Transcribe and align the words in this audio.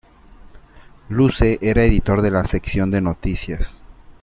Luce 1.09 1.59
era 1.61 1.83
editor 1.83 2.23
de 2.23 2.31
la 2.31 2.43
sección 2.43 2.89
de 2.89 3.01
noticias. 3.01 3.83